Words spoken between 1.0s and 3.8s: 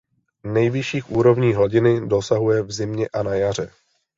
úrovní hladiny dosahuje v zimě a na jaře.